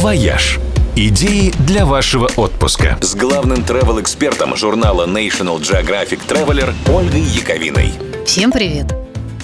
[0.00, 0.58] «Вояж».
[0.96, 2.96] Идеи для вашего отпуска.
[3.02, 7.92] С главным travel-экспертом журнала National Geographic Traveler Ольгой Яковиной.
[8.24, 8.86] Всем привет!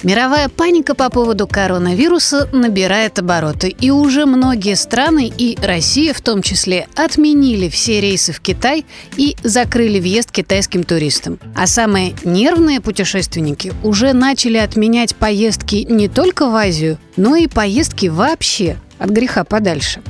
[0.01, 6.41] Мировая паника по поводу коронавируса набирает обороты, и уже многие страны, и Россия в том
[6.41, 8.83] числе, отменили все рейсы в Китай
[9.15, 11.37] и закрыли въезд китайским туристам.
[11.55, 18.07] А самые нервные путешественники уже начали отменять поездки не только в Азию, но и поездки
[18.07, 20.01] вообще от греха подальше.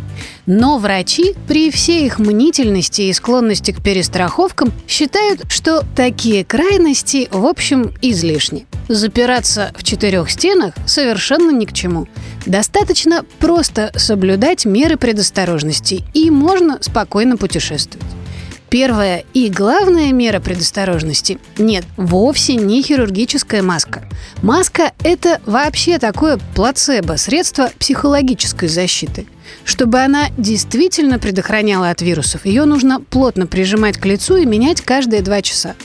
[0.45, 7.45] Но врачи при всей их мнительности и склонности к перестраховкам считают, что такие крайности, в
[7.45, 8.65] общем, излишни.
[8.87, 12.07] Запираться в четырех стенах совершенно ни к чему.
[12.45, 18.16] Достаточно просто соблюдать меры предосторожности, и можно спокойно путешествовать.
[18.69, 24.03] Первая и главная мера предосторожности– нет, вовсе не хирургическая маска.
[24.41, 29.25] Маска– это вообще такое плацебо, средство психологической защиты.
[29.63, 35.21] Чтобы она действительно предохраняла от вирусов, ее нужно плотно прижимать к лицу и менять каждые
[35.21, 35.75] два часа.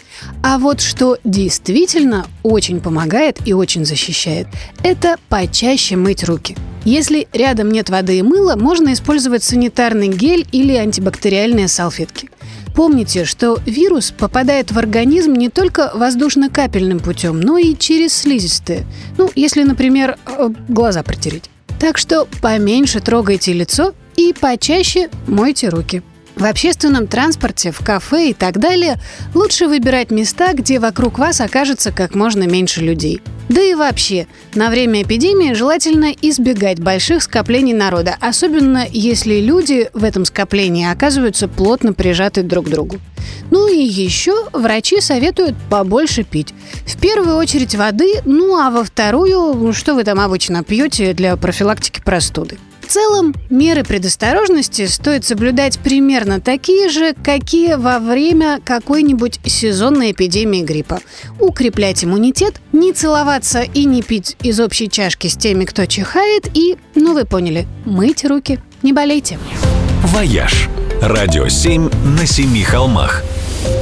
[0.43, 4.49] А вот что действительно очень помогает и очень защищает,
[4.83, 6.57] это почаще мыть руки.
[6.85, 12.29] Если рядом нет воды и мыла, можно использовать санитарный гель или антибактериальные салфетки.
[12.75, 18.87] Помните, что вирус попадает в организм не только воздушно-капельным путем, но и через слизистые.
[19.19, 21.51] Ну, если, например, э, глаза протереть.
[21.79, 26.03] Так что поменьше трогайте лицо и почаще мойте руки.
[26.37, 28.99] В общественном транспорте, в кафе и так далее
[29.35, 33.21] лучше выбирать места, где вокруг вас окажется как можно меньше людей.
[33.49, 40.05] Да и вообще, на время эпидемии желательно избегать больших скоплений народа, особенно если люди в
[40.05, 42.97] этом скоплении оказываются плотно прижаты друг к другу.
[43.51, 46.55] Ну и еще врачи советуют побольше пить.
[46.87, 52.01] В первую очередь воды, ну а во вторую, что вы там обычно пьете для профилактики
[52.03, 52.53] простуды.
[52.53, 52.59] В
[52.93, 61.01] целом, меры предосторожности стоит соблюдать примерно такие же, какие во время какой-нибудь сезонной эпидемии гриппа.
[61.41, 66.77] Укреплять иммунитет, не целоваться и не пить из общей чашки с теми, кто чихает, и,
[66.95, 68.61] ну вы поняли, мыть руки.
[68.83, 69.39] Не болейте.
[70.05, 70.69] «Вояж».
[71.01, 73.23] Радио 7 на семи холмах.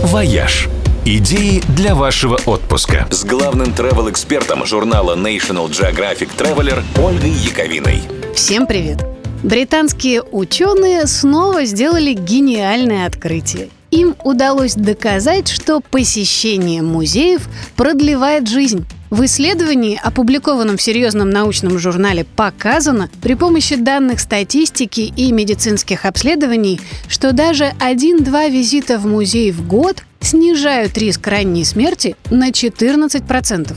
[0.05, 0.69] «Вояж».
[1.05, 3.09] Идеи для вашего отпуска.
[3.11, 8.03] С главным travel-экспертом журнала National Geographic Traveler Ольгой Яковиной.
[8.35, 9.10] Всем привет!
[9.43, 13.71] Британские ученые снова сделали гениальное открытие.
[13.91, 18.85] Им удалось доказать, что посещение музеев продлевает жизнь.
[19.09, 26.79] В исследовании, опубликованном в серьезном научном журнале, показано при помощи данных статистики и медицинских обследований,
[27.09, 33.75] что даже один-два визита в музей в год снижают риск ранней смерти на 14%.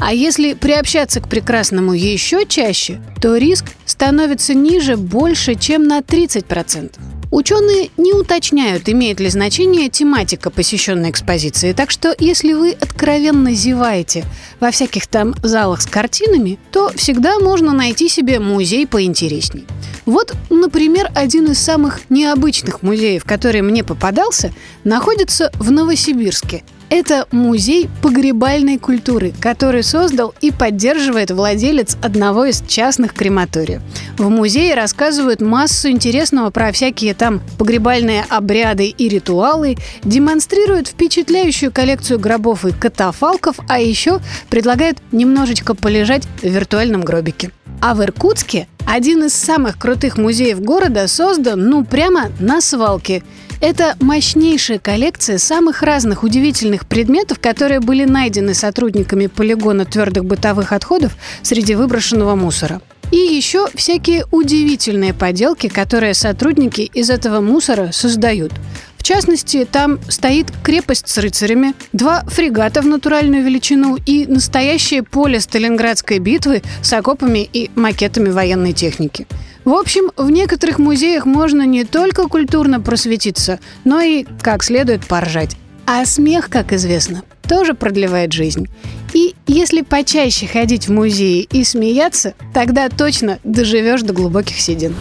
[0.00, 6.98] А если приобщаться к прекрасному еще чаще, то риск становится ниже больше, чем на 30%.
[7.30, 14.24] Ученые не уточняют, имеет ли значение тематика посещенной экспозиции, так что если вы откровенно зеваете
[14.58, 19.66] во всяких там залах с картинами, то всегда можно найти себе музей поинтересней.
[20.06, 24.52] Вот, например, один из самых необычных музеев, который мне попадался,
[24.82, 33.14] находится в Новосибирске– это музей погребальной культуры, который создал и поддерживает владелец одного из частных
[33.14, 33.80] крематориев.
[34.18, 42.18] В музее рассказывают массу интересного про всякие там погребальные обряды и ритуалы, демонстрируют впечатляющую коллекцию
[42.18, 44.20] гробов и катафалков, а еще
[44.50, 47.52] предлагают немножечко полежать в виртуальном гробике.
[47.80, 53.22] А в Иркутске один из самых крутых музеев города создан, ну, прямо на свалке–
[53.60, 61.16] это мощнейшая коллекция самых разных удивительных предметов, которые были найдены сотрудниками полигона твердых бытовых отходов
[61.42, 62.80] среди выброшенного мусора.
[63.12, 68.52] И еще всякие удивительные поделки, которые сотрудники из этого мусора создают.
[68.96, 75.40] В частности, там стоит крепость с рыцарями, два фрегата в натуральную величину и настоящее поле
[75.40, 79.26] Сталинградской битвы с окопами и макетами военной техники.
[79.70, 85.56] В общем, в некоторых музеях можно не только культурно просветиться, но и как следует поржать.
[85.86, 88.66] А смех, как известно, тоже продлевает жизнь.
[89.12, 94.92] И если почаще ходить в музеи и смеяться, тогда точно доживешь до глубоких седин.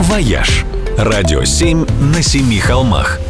[0.00, 0.64] «Вояж»–
[0.98, 3.20] радио 7 на семи холмах.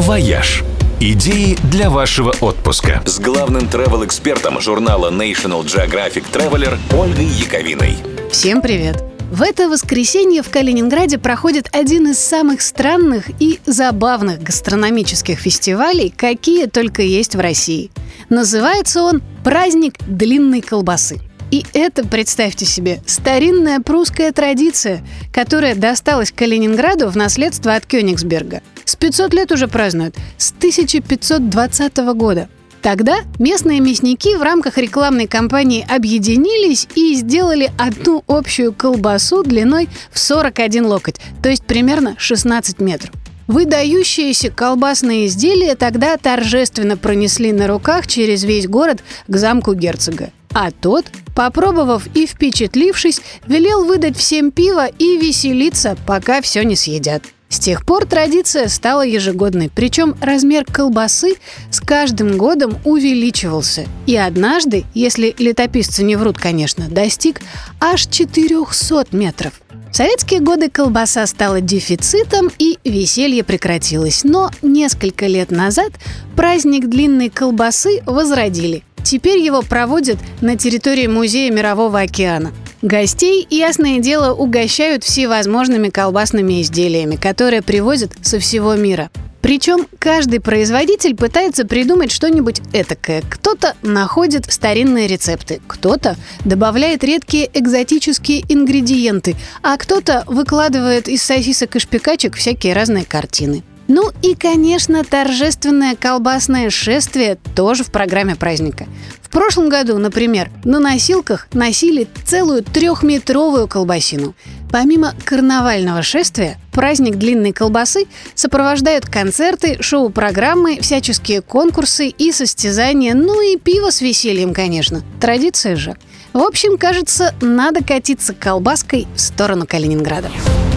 [0.00, 0.64] «Вояж»
[1.00, 3.00] Идеи для вашего отпуска.
[3.06, 7.96] С главным travel-экспертом журнала National Geographic Traveler Ольгой Яковиной.
[8.30, 9.09] Всем привет!
[9.30, 16.66] В это воскресенье в Калининграде проходит один из самых странных и забавных гастрономических фестивалей, какие
[16.66, 17.92] только есть в России.
[18.28, 21.20] Называется он «Праздник длинной колбасы».
[21.52, 28.62] И это, представьте себе, старинная прусская традиция, которая досталась Калининграду в наследство от Кёнигсберга.
[28.84, 32.48] С 500 лет уже празднуют, с 1520 года.
[32.82, 40.18] Тогда местные мясники в рамках рекламной кампании объединились и сделали одну общую колбасу длиной в
[40.18, 43.10] 41 локоть, то есть примерно 16 метров.
[43.46, 50.30] Выдающиеся колбасные изделия тогда торжественно пронесли на руках через весь город к замку герцога.
[50.52, 57.24] А тот, попробовав и впечатлившись, велел выдать всем пиво и веселиться, пока все не съедят.
[57.50, 61.34] С тех пор традиция стала ежегодной, причем размер колбасы
[61.70, 63.86] с каждым годом увеличивался.
[64.06, 67.40] И однажды, если летописцы не врут, конечно, достиг
[67.80, 69.60] аж 400 метров.
[69.90, 74.22] В советские годы колбаса стала дефицитом и веселье прекратилось.
[74.22, 75.90] Но несколько лет назад
[76.36, 78.84] праздник длинной колбасы возродили.
[79.02, 82.52] Теперь его проводят на территории Музея Мирового океана.
[82.82, 89.10] Гостей, ясное дело, угощают всевозможными колбасными изделиями, которые привозят со всего мира.
[89.42, 93.22] Причем каждый производитель пытается придумать что-нибудь этакое.
[93.28, 101.78] Кто-то находит старинные рецепты, кто-то добавляет редкие экзотические ингредиенты, а кто-то выкладывает из сосисок и
[101.80, 103.62] шпикачек всякие разные картины.
[103.92, 108.86] Ну и, конечно, торжественное колбасное шествие тоже в программе праздника.
[109.20, 114.36] В прошлом году, например, на носилках носили целую трехметровую колбасину.
[114.70, 118.06] Помимо карнавального шествия, праздник длинной колбасы
[118.36, 125.02] сопровождают концерты, шоу-программы, всяческие конкурсы и состязания, ну и пиво с весельем, конечно.
[125.20, 125.96] Традиция же.
[126.32, 130.30] В общем, кажется, надо катиться колбаской в сторону Калининграда.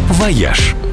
[0.10, 0.74] «Вояж»–